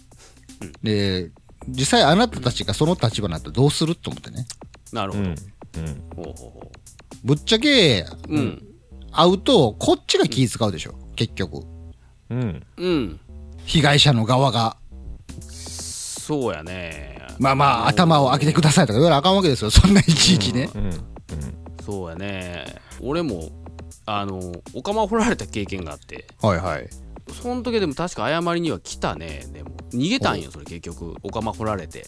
[0.84, 1.32] で、
[1.68, 4.46] 実際あなたたちがその立場になったらどうすると思ってね。
[4.92, 5.24] なるほど。
[6.16, 6.72] ほうほうほ
[7.24, 8.64] ぶっちゃけ、ううん。
[9.12, 11.66] 会うと、こっちが気使うでしょ、結局。
[12.30, 13.20] うん。
[13.66, 14.78] 被害者の側が。
[15.40, 17.20] そうやね。
[17.40, 20.70] まあまあ、頭を開けてくださいとか言わなあかんわけですよ、そんないちいちね。
[21.86, 22.66] そうやね。
[23.02, 23.50] 俺も
[24.06, 24.40] あの
[24.74, 26.28] お釜を掘られた経験があって。
[26.42, 26.90] はいはい。
[27.34, 29.46] その時でも確か謝りには来たね。
[29.52, 31.16] でも逃げたんよそれ結局。
[31.24, 32.06] お釜掘られて。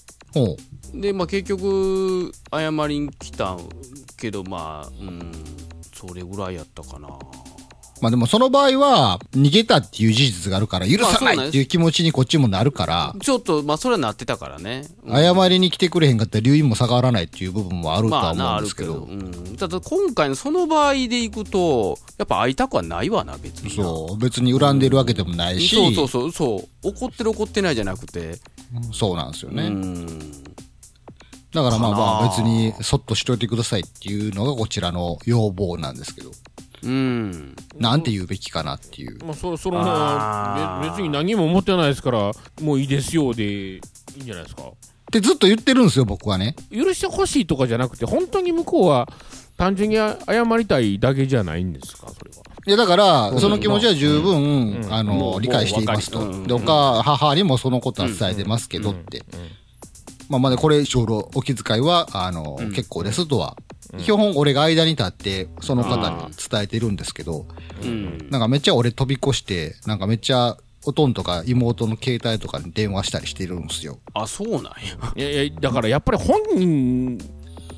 [0.93, 3.57] でまあ結局謝りに来た
[4.17, 5.31] けどまあうん
[5.95, 7.09] それぐらいやったかな
[8.01, 18.93] まあでもその場合は、逃げたっていう事実があるから、許さないっていう気持ちにこっちもなるから、ちょっとまあそれはなってたからね、うん謝りに来てくれへんかったら留飲も下がらないっていう部分もあるとは思うんですけど。
[18.93, 23.69] るけど、うん、ただ今回のその場合でいくとやっぱ会いたくはないわな別に。
[23.69, 24.17] なそう。
[24.17, 26.87] 別に恨んでるわけでもないし、そうそうそうそう。
[26.89, 28.39] 怒ってる怒ってないじゃなくて、
[28.93, 29.69] そうなんですようね。
[29.69, 30.47] ん。
[31.53, 36.31] だからまあまあ別にそっとしといてくださいっていうのがこちらの要望なんですけど、
[36.83, 37.55] うん。
[37.77, 39.17] なんて言うべきかなっていう。
[39.25, 39.79] まあ、そその
[40.83, 43.43] 別に何も思ってないですからもういいですよで
[43.75, 43.81] い
[44.19, 44.63] いんじゃないですか。
[44.63, 44.65] っ
[45.11, 46.55] てずっと言ってるんですよ、僕はね。
[46.71, 49.07] 許してほしいとかじゃなくて本当に向こうは
[49.57, 50.15] 単純に謝
[50.57, 52.43] りたいだけじゃないんですかそれは。
[52.67, 56.43] いや、だから、その気持ちは十分、あもの、う理解していますと。
[56.43, 59.23] で、おか、母にもそのことは伝えてますけどって。
[60.29, 63.55] まあ、まだこれ以上のお気遣いは、あの、結構ですとは。
[63.97, 67.45] 基本、俺が間に立って、その方に伝えてるんですけど、
[67.81, 68.27] うん。
[68.29, 73.99] なんかめっちゃ俺飛び越して、なんかめっちゃ、おとんとか妹の携帯とかに電話したりしてるんですよ。
[74.13, 74.71] あそうなんや。
[75.15, 77.17] いやいやだからやっぱり本人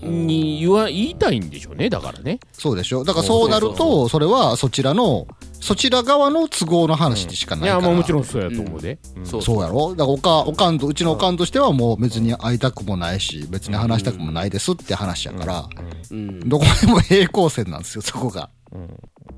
[0.02, 2.40] に言わ言いたいんでしょうねだからね。
[2.54, 5.28] そうでしょだからそうなると、それはそちらの、
[5.60, 7.82] そちら側の都合の話でしかいないから。
[7.82, 9.26] やもうもちろんそうやと思うで、うん。
[9.26, 9.92] そうそうやろ。
[9.92, 15.70] だからおか、おかんと、うちのおかんとしてはもう別に会いたくもないし、別に話したくもないですって話やから、
[16.12, 16.48] うん。
[16.48, 18.50] どこでも平行線なんですよ、そこが。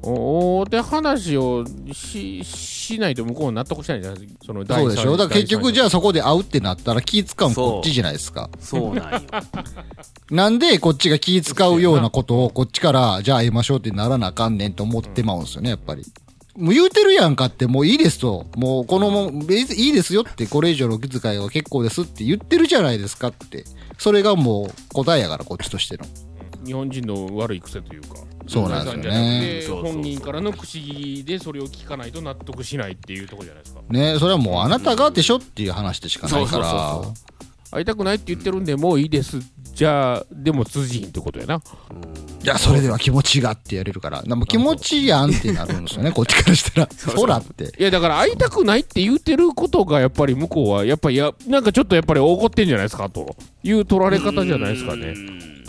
[0.03, 8.49] おおで話をししないと向こう納得しないじゃないそのそうでしょだから結局じゃああそこで会うってなったら気使うのこっちじゃないですか。
[8.59, 9.21] そうなんよ
[10.31, 16.03] なんでこっちが気使うようなことをこっちからじゃあ会いましょうってならなあかんねんと思ってまうんですよね、やっぱり。
[16.57, 18.45] もう言うてるやんかってもういいですと。
[18.55, 23.65] もうこのもん、いいですよってこれ以上の気遣いは結構ですって言ってるじゃないですかって。
[23.97, 26.05] それがもう答えやからこっちとしての。
[26.65, 28.15] 日本人の悪い癖というか
[28.47, 29.89] そうなんですよね。
[29.91, 33.81] 本人からの口でそれを聞かないと納得しないっていうところじゃないですか。
[33.89, 36.69] ねそれはもうあなたがでしょっていう話でしかないから。
[36.69, 37.31] そうそうそう
[37.71, 39.39] 会いたくないって言ってるんでもういいです。
[39.73, 41.61] じゃあでも通じひんってことやな。
[42.43, 44.21] いや、それでは気持ちがってやれるから。
[44.21, 46.89] でも気持ちやんってなるんですよね、こっちからしたら。
[46.91, 47.71] そらって。
[47.79, 55.13] いやだから会いたくないって言ってることがやっぱり向こうはやっぱりやなんかちょっとやっぱり怒ってんじゃないですかという取られ方じゃないですかね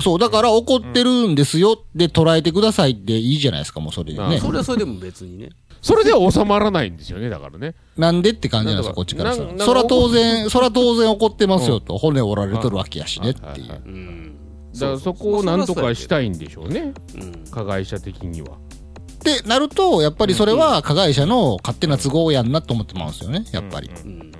[0.00, 1.78] そう、だから怒ってるんですよ。
[1.94, 4.38] で捉えてくださいっていいじゃないですか、もうそれであね。
[4.38, 5.50] それはそれでも別にね。
[5.80, 7.74] それでは収まらないんですよねだからね。
[7.96, 11.98] なんでって感じなんですよ、こっちからそら当然、そら当然怒ってますよと。
[11.98, 13.82] 骨折られとるわけやしねっていう。
[13.84, 14.36] うん。
[14.74, 16.94] だからそこをなんとかしたいんでしょうね。
[17.16, 18.52] うん加害者的には。
[18.52, 23.90] ってなると、やっぱりそれは加害者の勝手な都合やんなと思ってまうんですよね、やっぱり。
[24.04, 24.32] うん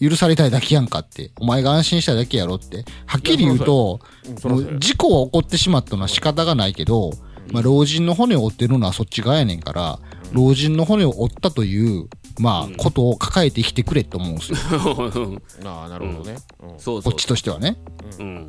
[0.00, 1.32] 許されたいだけやんかって。
[1.40, 2.84] お前が安心したいだけやろって。
[3.06, 4.00] はっきり言うと、
[4.44, 7.12] もう事故は起こってしまったのは仕方がないけど、
[7.52, 9.98] まあ、老人の骨を折ってるのはそっち側やねんから、
[10.32, 12.08] 老人の骨を折ったという、
[12.38, 14.58] まあ、ことを抱えて生きてくれって思うんですよ。
[15.64, 17.76] ああなるほどね、こっちとしてはね。
[18.18, 18.46] うん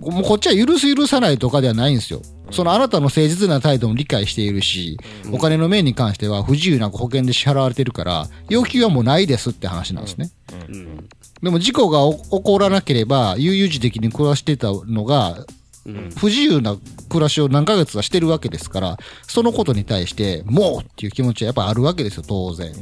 [0.00, 2.22] もうこっちは許す許さないとかではないんですよ。
[2.50, 4.98] そのあなたの誠実な態度も理解しているし、
[5.32, 10.30] お金の面に関しては不自由なく保険で支払われてるから、要求はもうないですって話なんですね。
[10.68, 11.08] うん。
[11.42, 15.44] でも事故が起起こらなければ、悠々自適に暮らしてたのが、
[15.86, 16.10] うん。
[16.16, 16.76] 不自由な
[17.08, 22.72] 暮らしを何ヶ月かしてるわけですから、そのことに対して、もうっていう気持ちはやっぱあるわけですよ、当然。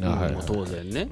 [0.47, 1.09] 当然ね。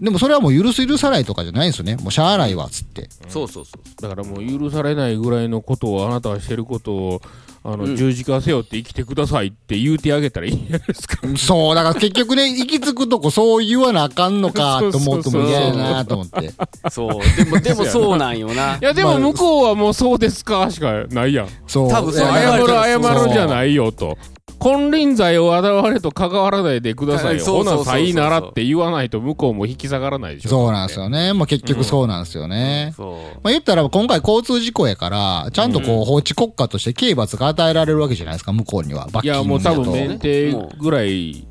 [0.00, 1.96] うんでもそれはもう許す許さないとかじゃないんですよね。
[1.96, 3.08] もうしゃあないわ、つって。
[3.28, 4.02] そうそうそう。
[4.02, 7.22] だからもう許されないぐらいのことをあなたはしてることを
[7.62, 11.18] あの、うん十字架背負って生きてくださいって言うてあげたらいいんじゃないですか。
[11.36, 16.52] そう、だから結局ね、行き着くとこそう言わなあかんのかと思っても嫌やなと思って。
[16.90, 17.44] そう。
[17.44, 18.76] でも、でもそうなんよな。
[18.80, 21.48] いやでも向こうはもうそうですかしかないやん。
[21.66, 21.90] そう。
[21.90, 24.16] 多分謝る謝るじゃないよと。
[24.60, 27.44] 金輪際を我々と関わらないでくださいよ。
[27.44, 30.50] ほなさいならって言わないと向こうも引き下がらないでしょ。
[30.50, 31.32] そうなんですよね。
[31.32, 32.92] まあ結局そうなんですよね。
[32.96, 33.14] そう。
[33.42, 39.08] まあ言ったら今回交通事故やから、ちゃんとこう法治国家として刑罰が与えられるわけじゃないですか、向こうには。
[39.10, 41.46] 罰いやもう多分免停ぐらい、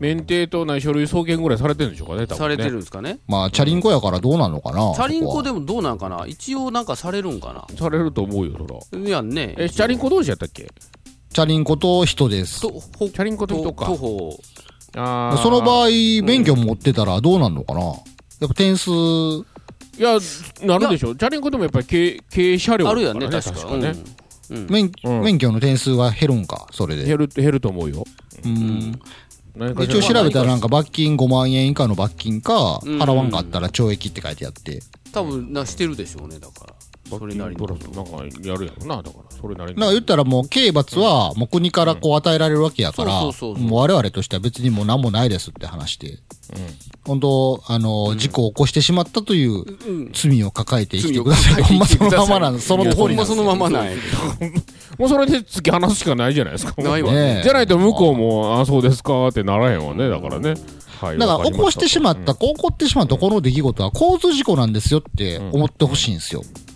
[0.00, 2.38] 免停とない書類送検ぐらいされてるんでしょうかね、多分、ね。
[2.38, 3.18] されてるんですかね。
[3.26, 4.94] まあ、チャリンコやからどうなんのかな。
[4.94, 6.24] チャリンコででもどうなんかな？
[6.26, 7.66] 一応なんかされるんかな？
[7.76, 9.00] されると思うよ、そら。
[9.00, 9.54] いやんね。
[9.58, 10.68] え、チャリンコ同士やったっけ？
[11.32, 12.60] チャリンコと人です。
[12.60, 14.40] チャリンコと人か徒歩。
[14.96, 15.88] あーその場合、
[16.24, 17.80] 免許持ってたらどうなんのかな？
[17.80, 17.92] や
[18.46, 19.44] っぱ点数、い
[19.98, 20.18] や、
[20.62, 21.14] なるでしょ。
[21.14, 23.76] チャリンコでもやっぱり軽軽車両あるやんね、確か。
[23.76, 23.94] ね。
[24.50, 24.56] うん。
[24.56, 27.04] うん免うん免許の点数は減るんか、それで。
[27.04, 28.04] 減る、減ると思うよ。
[28.44, 28.98] うん
[29.82, 34.80] 一応調べたらなんか罰金5万円以下の罰金か、うん払わんかったら懲役って書いてあって。
[35.12, 36.74] 多分な、してるでしょうね、だから。
[37.08, 39.36] それなりになんかやるやろな、だから。
[39.36, 39.76] それなりに。
[39.76, 46.18] だから言ったらもう刑罰はもう国からこう与えられるわけやから、もう我々としては別にもう何もないですって話で。
[47.04, 50.10] 本当、あの、事故を起こしてしまったといううん。
[50.12, 51.62] 罪を抱えて生きてください。
[51.62, 52.60] ほんまそのままなん。
[52.60, 53.92] その通りほんまそのままなんや
[54.98, 56.74] もうそれで突き放すしかないじゃないですか。
[56.82, 60.54] ないわねえじゃないと向こうも、あ、そうですかってならへんわね、だからね。
[61.00, 61.18] はい。
[61.18, 66.42] だから起こしてしまった、と起こってしまったこの出来事は交通事故なんですよって思ってほしいんですよ。
[66.44, 66.67] うん。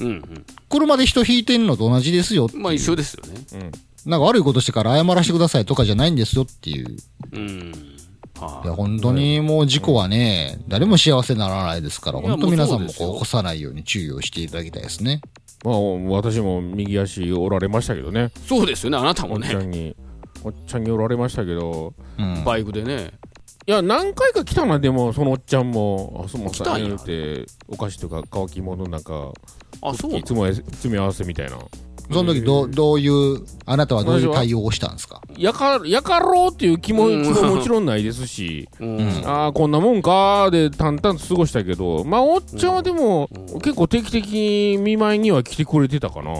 [0.00, 2.48] うん車で人引いてんのと同じですよ。
[2.54, 3.24] まあ一緒ですよ
[3.60, 3.70] ね。
[4.04, 6.96] なんか悪いことしてから謝らせてくださいとかじゃないんですよっていう。
[7.32, 7.72] うん。
[8.38, 15.20] はいや、本当にもう事故はね、誰も幸せにならないですから、いや本当皆さんももうそうですよこう起こさないように注意をしていただきたいですね。
[15.64, 18.30] まあ、私も右足おられましたけどね。
[18.46, 19.48] そうですよね、あなたおもね。
[19.48, 19.96] っちゃんに。
[20.44, 21.94] おっちゃんにおられましたけど。
[22.18, 22.44] うん。
[22.44, 23.12] バイクでね。
[23.68, 26.22] いや、何回か来たな、でも、そのおっちゃんも。
[26.24, 29.32] あ、そうも来たんや言うて、お菓子とか乾き物なんか、
[29.82, 31.58] あ、そういつも詰め合わせみたいな。
[32.12, 35.20] その時どう、どういう、あなたはどういう対応をしたんですか？
[35.36, 39.22] やか、やかろうっていう気持ちももちろんないですし、 うん。
[39.26, 43.28] ああ、こんなもんかーで淡々と過ごしたけど、まあ、おっちゃんはでも、
[43.64, 46.30] 結構定期的に見舞いには来てくれてたかな。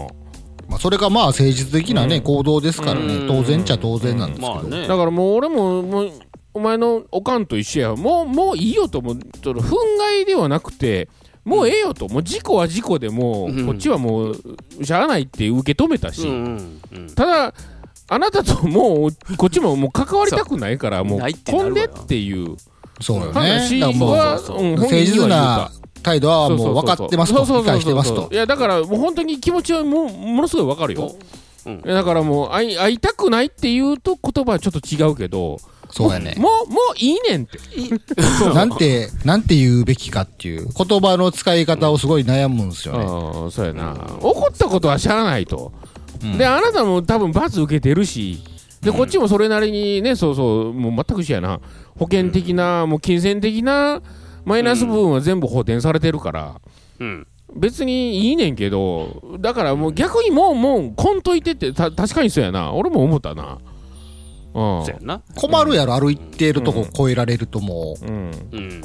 [0.69, 2.23] まあ、それがまあ誠実的なね、うん。
[2.23, 3.27] 行動ですからね、うん。
[3.27, 4.69] 当然っちゃ当然なんですけど。
[4.69, 6.11] だからもう俺も、もう、
[6.57, 7.95] お前のおかんと一緒や。
[7.95, 9.19] もう、もういいよと思う。
[9.43, 9.75] その憤
[10.21, 11.07] 慨ではなくて、
[11.45, 12.07] もうええよと。
[12.09, 14.35] もう事故は事故でもう、うんこっちはもう、
[14.83, 17.09] しゃあないって受け止めたし、うんうんうん。
[17.15, 17.53] ただ、
[18.09, 22.57] あなたともう、こっちももう関わりたくないから、もうないっ、てなるわよ飛んでっていう
[22.99, 23.33] そうよね。
[23.33, 24.41] 話は、
[24.77, 25.71] 誠実な
[26.03, 28.35] 態度はもう分かってますと、理解してますとい。
[28.35, 31.15] や、だからもう本当に気持ちはもうものすごい分かるよ。
[31.85, 36.35] だからもう会い会いたくないっていうと言葉はちょっと違うけど、そうやね。
[36.37, 37.59] もう、もういいねんって。
[38.53, 43.51] なんて、なんて言うべきかっていう、言葉の使い方をすごい悩むんですよね。
[43.51, 43.95] そうやな。
[44.21, 45.71] 怒ったことはしゃあないと。
[46.37, 48.43] で、あなたも多分罰受けてるし、
[48.81, 51.59] で、こっちもそれなりにね、そうそう、もう全く一緒やな。
[51.97, 54.01] 保険的な、もう金銭的な
[54.45, 56.61] マイナス部分は全部補填されてるから、
[56.99, 57.27] うん。
[57.55, 62.73] 別にいいねんけど、だからもう逆にもう、もう、こんといてって、た確かにそうやな。
[62.73, 63.57] 俺も思ったな。
[64.57, 65.21] うんそうやな。
[65.35, 68.05] 困るやろ、歩いてるとこ超えられるともう。
[68.05, 68.31] うん。
[68.51, 68.81] うん。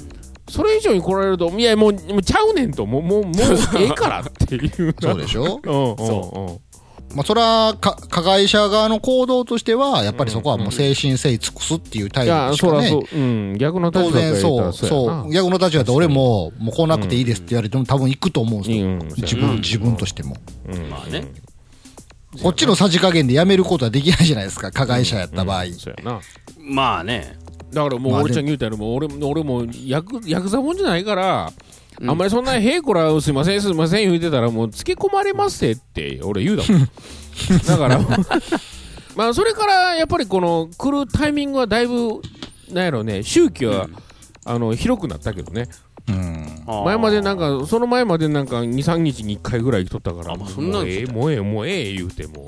[0.49, 3.33] それ以上に来られると、いや、もう、もうちゃうねんと、もう、もう、もう、
[3.79, 4.95] ええからっていう。
[5.01, 5.61] そうでしょ？
[5.65, 6.61] うん、うん、う
[7.15, 13.19] まあ、それは、か、加害者側の行動としては、やっぱりそこはもう誠心誠意尽くすっていう態度しかねそらそう。。
[13.19, 13.57] うん。
[13.59, 15.33] 逆の立当場から然そう、そう。
[15.33, 18.87] 逆の立場だと俺も、もう来なくていいですって言われても多分行くと思うんですよ。
[18.87, 20.37] うん自分、自分としても。
[20.69, 21.27] うんまあね。
[22.40, 25.66] こっちのさじ加減でやめることはできないじゃないですか、加害者やった場合。
[25.66, 26.21] そうやな。
[26.59, 27.38] まあね。
[27.73, 31.53] だからもう、まあ俺ちゃんに言うたら、もう俺も、俺も、ヤク、ヤクザもんじゃないから、
[32.01, 36.88] あんまりそんな、へいこら、すいません、すいません言うてたら、もう、つけ込まれますって、俺言うだもん。
[37.66, 38.01] だから、
[39.14, 42.21] まあ、それから、やっぱりこの、来るタイミングはだいぶ、
[42.71, 43.88] なんやろね、周期は、
[44.45, 45.68] あの、広くなったけどね。
[46.66, 46.85] うん。
[46.85, 52.46] 前までなんか、その前までなんか、2、3日に1回ぐらい来とったから、あまあもうそんなんええ、もうええ、もうええ、言うても。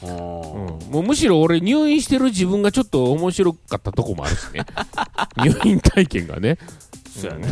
[0.00, 0.10] あうん。
[0.10, 4.64] ーもうむしろ俺入院してる自分がちょっと面白かったとこもあるしね。
[5.36, 6.56] 入院体験がね。
[7.20, 7.48] そうやね。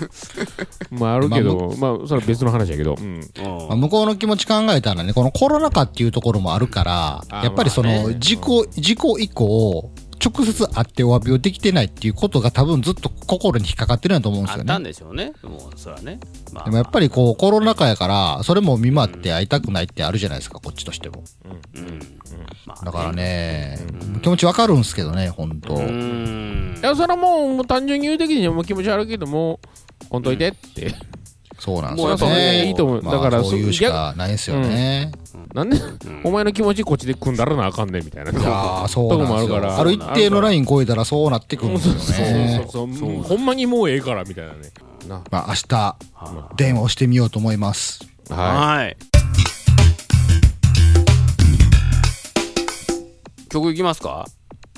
[0.90, 3.16] まああるけど、まあそれは別の話やけど、うん。
[3.16, 8.02] うんまあ向こうの気持ち考えたらね、このコロナ禍っていうところもあるから、あやっぱりそまあね。
[8.04, 9.90] の、事故、事故以降、
[10.24, 14.88] 直接会ってお詫びをできてないっていうことが多分ずっと心に引っかかってるんだと思うんですよあったんね。
[14.90, 15.32] でしょうね。
[15.42, 16.20] もう、そらね。
[16.52, 21.24] まあでもやっぱりこう、コロナ禍やから、それも見舞って会いたくないってあるじゃないですか、こっちとしても。
[21.74, 21.98] うん。
[22.66, 23.78] まあだからね、
[24.22, 26.82] 気持ちわかるんですけどね、本当うーんい。
[26.82, 29.58] や、それはもうもう単純に言う的にもう気持ち悪いけども、
[30.10, 30.94] ほんといてって。
[31.62, 32.66] そうなんですよもうやっぱねね。
[32.66, 35.12] いいと思うまあだからそういうしかないですよね。
[35.54, 35.76] なんで、
[36.24, 38.32] お前の気持ちこっちで組んだらなあかんねんみたいな。
[38.32, 39.48] いやーそうとこなんですよ。
[39.48, 39.78] もあるから。
[39.78, 42.66] ある一定のライン超えたらそうなってくるんですよね。
[42.68, 43.22] そうそうそう。
[43.22, 44.58] ほんまにもうええからみたいなね。
[45.06, 45.22] な。
[45.30, 45.96] まあ明日、
[46.56, 48.00] 電話をしてみようと思います。
[48.28, 48.96] ははい。
[53.50, 54.26] 曲いきますか？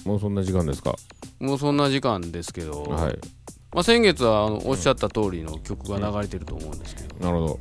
[0.05, 0.09] い。
[0.09, 0.95] もうそんな時間ですか？
[1.41, 3.19] もうそんな時間ですけど、はい。
[3.75, 7.61] まあ、先月はあのおっしゃった通りの曲が流れてると思うんですけど、なるほど。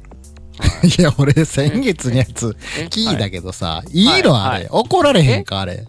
[1.00, 2.86] いや、俺、先月のやつえ？
[2.86, 4.68] 聞いたけどさ、いいのあれ。
[4.70, 5.88] 怒られへんか、あれ。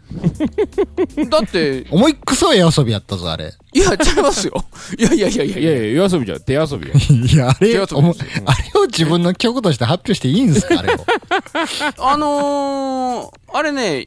[1.29, 3.53] だって、思いっくそええ遊びやったぞ、あれ。
[3.75, 4.65] いや、ちゃいますよ。
[4.99, 6.41] いやいやいやいやいやいや、夜遊びじゃん。
[6.41, 6.95] 手遊びや。
[6.95, 11.05] いや、あれ、あれを自分の曲として発表していいんですか、あれを？
[12.03, 14.07] あのー、あれね、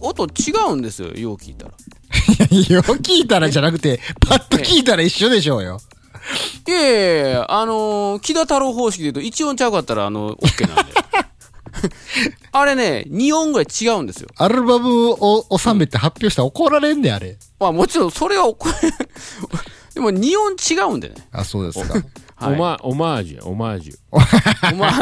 [0.00, 1.72] 音違うんですよ、よう聞いたら。
[2.50, 5.80] い やよく聞いたらじゃなくて、パッと聞いたら一緒でしょうよ。
[6.66, 10.92] いやいやいやあのー、木田太郎方式で言うと1音ちゃうかったら、あの、OK なんで。
[12.52, 14.28] あれね、2音ぐらい違うんですよ。
[14.36, 17.38] アルバムを収めて発表したら怒られんで、あれ。
[17.60, 18.74] まあもちろんそれは怒れ、
[19.94, 21.14] でも2音違うんでね。
[21.32, 21.94] あ、そうですか。
[22.36, 23.96] はいオマオマージュや、オマージュ。
[24.12, 24.20] オ
[24.76, 24.92] マ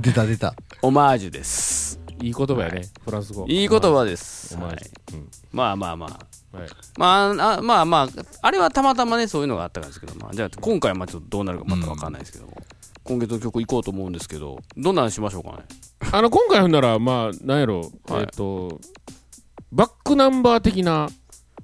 [0.00, 0.54] 出た出た。
[0.80, 1.99] オマージュです。
[2.20, 2.82] いい言葉やね。
[3.04, 3.46] フランス語。
[3.46, 4.54] いい言葉です。
[4.56, 5.22] はいオマージュ。
[5.52, 6.18] まあまあまあ。
[6.54, 6.60] うん。
[6.60, 6.70] はい。
[6.96, 8.08] まあ、あまあまあ、
[8.42, 12.52] あれはたまたまね、そういうのがあったからですけど、まあ、じゃあ今回はまあちょっとどうなるかまたわかんないですけども、
[13.04, 15.64] 今月の曲行こうと思うんですけど、どんなのしましょうかね？
[16.12, 18.80] あの、今回ほんなら、まあ、なんやろ、はいえっと、
[19.72, 21.08] バックナンバー的な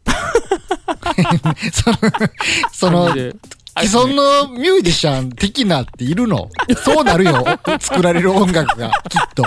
[2.72, 3.36] その感じ、で。
[3.78, 6.48] 既存のミュージシャン的なっているの
[6.82, 7.44] そうなるよ。
[7.78, 9.44] 作られる音楽が、きっと。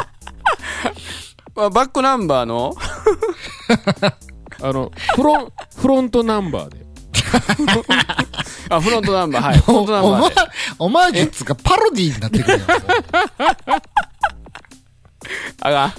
[1.56, 2.76] まあ、バックナンバーの、
[4.62, 6.86] あの、フロン、フロントナンバーで。
[8.70, 9.60] あ、フロントナンバー、はい。
[9.60, 10.36] フロントナンバーで。
[10.80, 12.66] オマージュっつうかパロディーになってくるよ。
[15.62, 15.94] あが、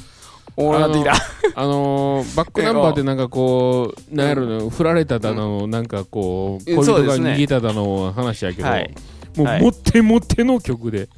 [0.56, 1.12] おもろなってきた。
[1.54, 8.94] あのー、バックナンバーってなんかこう、なんやろな、振られただの、なんかこう、うん恋人が逃げただの話やけど、はい
[9.36, 11.08] もう、はいモテモテの曲で。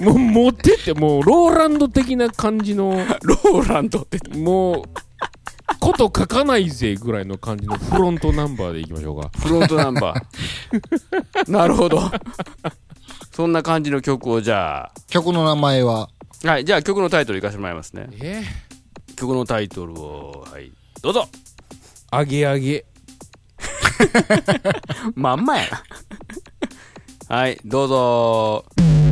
[0.00, 2.90] もう、モテって、もう、ローランド的な感じの、
[3.22, 4.18] ローランドって。
[4.36, 4.84] もう、
[5.80, 9.30] こと書かないぜぐらいの感じのフロントナンバーでいきましょうか。
[9.38, 11.48] フロントナンバー。
[11.50, 12.10] なるほど。
[13.32, 16.08] そんな感じの曲をじゃ曲の名前は、
[16.44, 18.08] あ、はい、じゃあ曲のタイトルいかせてもらいますね。
[18.20, 18.42] え？
[19.16, 21.28] 曲のタイトルを、はい、どうぞ。
[22.10, 22.84] あげあげ。
[25.14, 25.68] まんまや
[27.28, 27.36] な。
[27.36, 28.64] はい、どうぞ。「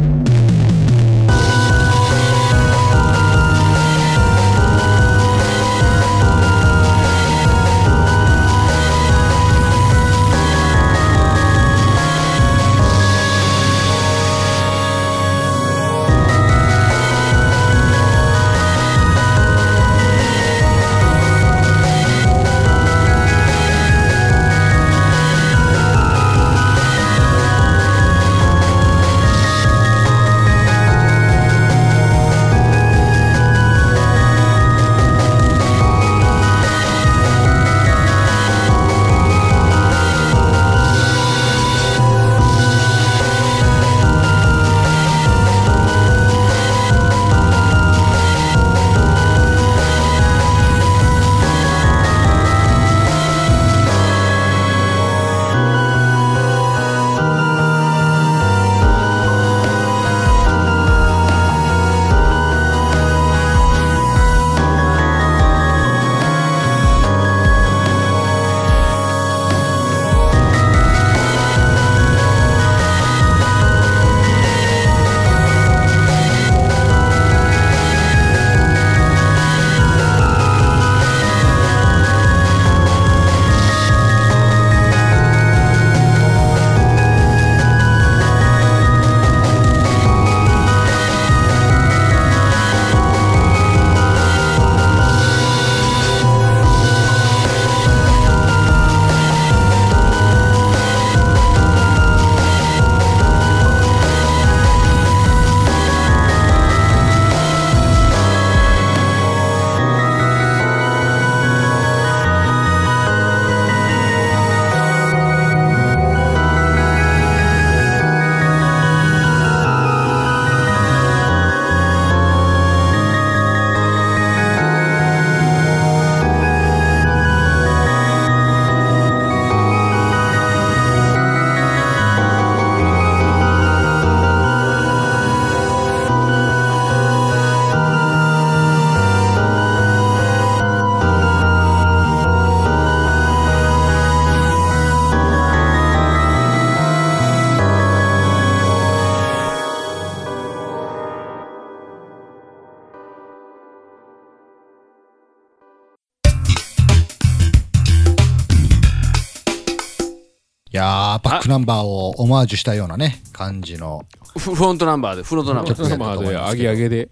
[161.62, 164.04] ンバーをオマージュしたようなね、感じの。
[164.36, 167.08] フフロントナンバーでフロントナンバーでちょっとまあで、上げ上げで。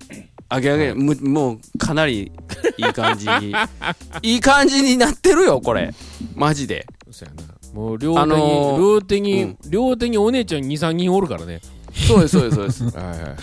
[0.52, 2.32] 上げ上げ、むもうかなり
[2.76, 3.26] いい感じ
[4.22, 5.94] いい感じになってるよこれ
[6.34, 7.50] マジでそうやな。
[7.72, 11.60] もう両手に、あのー両手に、うん両手にお姉ちゃん2、3人おるからね。
[12.08, 13.36] そうですそうですそうです はいは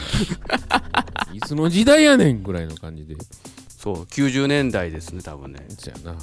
[1.33, 1.37] い。
[1.37, 3.15] いつの時代やねんぐらいの感じで。
[3.69, 6.13] そう90年代ですね多分ねそうや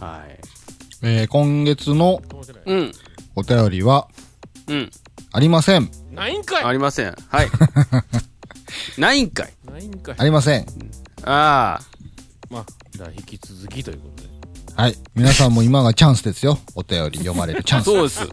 [0.00, 0.06] な。
[0.06, 0.38] はい
[1.02, 2.20] えー今月の
[2.66, 2.92] うん
[3.36, 4.08] お便りは
[4.68, 4.90] うん
[5.32, 5.90] ありません。
[6.10, 7.48] ないんかいありませんはい
[8.98, 10.66] ないんかいないんかいありません。
[11.22, 11.80] ああ
[12.50, 14.30] まあ、じゃあ引き続きということで。
[14.74, 14.96] はい。
[15.14, 16.58] 皆さんも今がチャンスですよ。
[16.74, 17.84] お便り読まれるチャンス。
[17.84, 18.28] そうです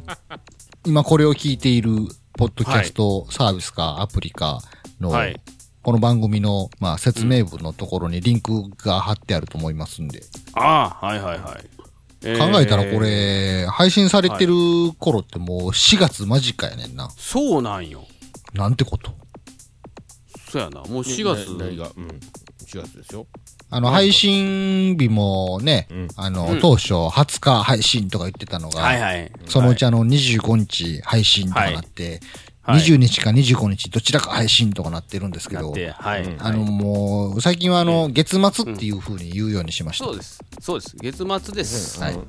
[0.85, 1.91] 今これを聞いている、
[2.33, 4.61] ポッドキャストサービスかアプリか
[4.99, 5.39] の、はい
[5.83, 10.21] この番組の、まあ、説明文のところにリンクが貼ってあると思いますんで。
[10.53, 11.69] ああはいはいはい、
[12.23, 14.53] えー考えたらこれ、配信されてる
[14.97, 17.09] 頃ってもう4月間近やねんな。
[17.15, 18.05] そうなんよ。
[18.53, 19.11] なんてこと？
[20.49, 20.81] そうやな。
[20.81, 21.51] もう4月。
[21.57, 21.91] な何が？
[21.95, 22.07] うん。
[22.65, 23.27] 4月ですよ。
[23.69, 26.07] あの、配信日もね、うん。
[26.15, 26.59] あの、うん。
[26.59, 29.31] 当初20日配信とか言ってたのが、はいはい。
[29.45, 32.19] そのうちあの25日配信とかなって、はい
[32.67, 35.71] 20日か25日どちらか配信とかなってるんですけど。
[35.71, 36.37] はい、うん。
[36.39, 40.05] あのもう、最近はあの、月末っていう風に言うようにしました。
[40.05, 40.39] そうです。
[40.59, 40.95] そうです。
[40.97, 42.19] 月末です、はい。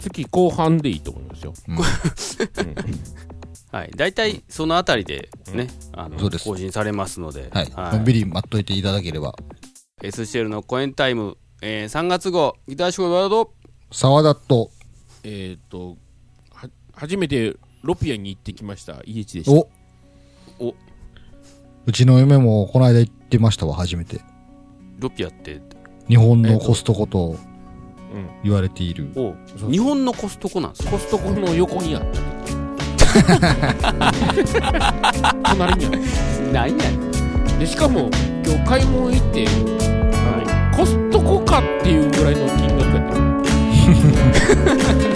[0.00, 1.54] 月後半でいいと思いますよ。
[3.72, 3.90] はい。
[3.94, 6.44] 大体そのあたりでね、あのそうです。
[6.44, 7.70] 更新されますので、はい。
[7.96, 9.34] のんびり待っといていただければ。
[10.02, 13.52] SCL のコエンタイム、えー、3月号ギターショーワード
[13.92, 14.70] 沢田と、
[15.24, 15.96] えっと、
[16.52, 17.56] は、初めて
[17.86, 19.00] ロピアに行ってきました。
[19.04, 19.52] イエチでした。
[19.52, 19.68] お
[20.58, 20.74] お
[21.86, 24.20] うちの嫁もこの間行ってましたわ、初めて。
[24.98, 25.60] ロピアって
[26.08, 27.36] 日本のコストコと
[28.12, 28.28] うん。
[28.42, 29.12] 言われている。
[29.14, 32.20] おそう日本のコストコなんですかコストコの横にあった。
[35.50, 35.92] 隣にあっ
[36.52, 36.98] 何やね。
[37.60, 38.10] で、しかも、
[38.44, 39.46] 今日買い物行って、
[40.76, 43.00] コストコかっていうぐらいの金額や
[45.00, 45.15] った。